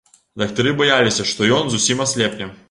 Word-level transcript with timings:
Дактары 0.41 0.71
баяліся, 0.79 1.27
што 1.33 1.51
ён 1.59 1.69
зусім 1.75 2.03
аслепне. 2.09 2.51